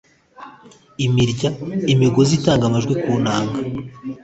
imirya 1.05 1.49
imigozi 1.93 2.31
itanga 2.39 2.63
amajwi 2.69 2.93
ku 3.01 3.13
nanga 3.23 3.59